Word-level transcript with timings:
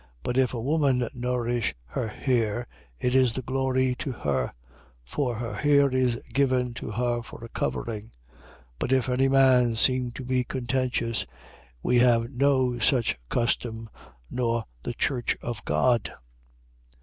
11:15. 0.03 0.07
But 0.23 0.37
if 0.39 0.53
a 0.55 0.59
woman 0.61 1.07
nourish 1.13 1.75
her 1.85 2.07
hair, 2.07 2.67
it 2.99 3.13
is 3.13 3.37
a 3.37 3.43
glory 3.43 3.93
to 3.99 4.11
her; 4.11 4.51
for 5.03 5.35
her 5.35 5.53
hair 5.53 5.91
is 5.91 6.19
given 6.33 6.73
to 6.73 6.89
her 6.89 7.21
for 7.21 7.43
a 7.43 7.49
covering. 7.49 8.05
11:16. 8.09 8.11
But 8.79 8.91
if 8.93 9.09
any 9.09 9.27
man 9.27 9.75
seem 9.75 10.09
to 10.13 10.25
be 10.25 10.43
contentious, 10.43 11.27
we 11.83 11.99
have 11.99 12.31
no 12.31 12.79
such 12.79 13.19
custom, 13.29 13.91
nor 14.31 14.63
the 14.81 14.93
Church 14.95 15.37
of 15.43 15.63
God. 15.65 16.11